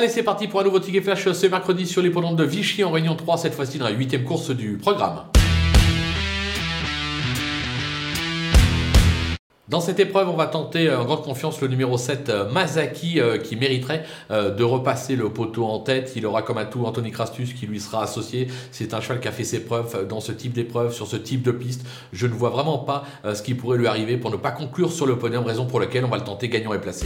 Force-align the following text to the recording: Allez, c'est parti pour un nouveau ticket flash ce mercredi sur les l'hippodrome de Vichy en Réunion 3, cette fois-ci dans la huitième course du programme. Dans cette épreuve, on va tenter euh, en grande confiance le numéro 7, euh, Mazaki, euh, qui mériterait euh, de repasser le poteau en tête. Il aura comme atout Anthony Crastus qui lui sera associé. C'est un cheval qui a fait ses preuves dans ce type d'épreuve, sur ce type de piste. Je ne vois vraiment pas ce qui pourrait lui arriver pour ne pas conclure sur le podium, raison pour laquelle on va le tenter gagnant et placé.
Allez, 0.00 0.08
c'est 0.08 0.22
parti 0.22 0.48
pour 0.48 0.60
un 0.60 0.64
nouveau 0.64 0.80
ticket 0.80 1.02
flash 1.02 1.30
ce 1.30 1.46
mercredi 1.46 1.86
sur 1.86 2.00
les 2.00 2.08
l'hippodrome 2.08 2.34
de 2.34 2.42
Vichy 2.42 2.82
en 2.84 2.90
Réunion 2.90 3.16
3, 3.16 3.36
cette 3.36 3.52
fois-ci 3.52 3.76
dans 3.76 3.84
la 3.84 3.90
huitième 3.90 4.24
course 4.24 4.48
du 4.48 4.78
programme. 4.78 5.24
Dans 9.68 9.82
cette 9.82 10.00
épreuve, 10.00 10.30
on 10.30 10.36
va 10.36 10.46
tenter 10.46 10.88
euh, 10.88 11.00
en 11.00 11.04
grande 11.04 11.22
confiance 11.22 11.60
le 11.60 11.68
numéro 11.68 11.98
7, 11.98 12.30
euh, 12.30 12.50
Mazaki, 12.50 13.20
euh, 13.20 13.36
qui 13.36 13.56
mériterait 13.56 14.04
euh, 14.30 14.50
de 14.50 14.64
repasser 14.64 15.16
le 15.16 15.28
poteau 15.28 15.66
en 15.66 15.80
tête. 15.80 16.14
Il 16.16 16.24
aura 16.24 16.40
comme 16.40 16.56
atout 16.56 16.86
Anthony 16.86 17.10
Crastus 17.10 17.52
qui 17.52 17.66
lui 17.66 17.78
sera 17.78 18.02
associé. 18.02 18.46
C'est 18.72 18.94
un 18.94 19.02
cheval 19.02 19.20
qui 19.20 19.28
a 19.28 19.32
fait 19.32 19.44
ses 19.44 19.60
preuves 19.60 20.08
dans 20.08 20.20
ce 20.20 20.32
type 20.32 20.54
d'épreuve, 20.54 20.94
sur 20.94 21.08
ce 21.08 21.16
type 21.16 21.42
de 21.42 21.52
piste. 21.52 21.86
Je 22.14 22.26
ne 22.26 22.32
vois 22.32 22.48
vraiment 22.48 22.78
pas 22.78 23.04
ce 23.34 23.42
qui 23.42 23.52
pourrait 23.52 23.76
lui 23.76 23.86
arriver 23.86 24.16
pour 24.16 24.30
ne 24.30 24.36
pas 24.36 24.50
conclure 24.50 24.90
sur 24.90 25.04
le 25.04 25.18
podium, 25.18 25.44
raison 25.44 25.66
pour 25.66 25.78
laquelle 25.78 26.06
on 26.06 26.08
va 26.08 26.16
le 26.16 26.24
tenter 26.24 26.48
gagnant 26.48 26.72
et 26.72 26.80
placé. 26.80 27.04